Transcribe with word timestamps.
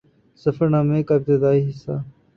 سفر 0.45 0.67
نامے 0.69 1.01
کا 1.07 1.15
ابتدائی 1.15 1.61
حصہ 1.69 1.91